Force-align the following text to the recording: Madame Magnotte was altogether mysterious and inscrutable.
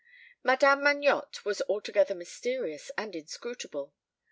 Madame 0.41 0.81
Magnotte 0.81 1.45
was 1.45 1.61
altogether 1.69 2.15
mysterious 2.15 2.89
and 2.97 3.15
inscrutable. 3.15 3.93